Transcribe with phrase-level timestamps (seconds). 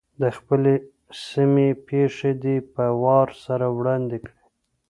[0.21, 0.73] د خپلې
[1.27, 4.39] سیمې پېښې دې په وار سره وړاندي کړي.